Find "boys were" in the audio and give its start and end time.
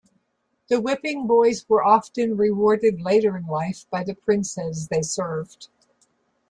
1.27-1.83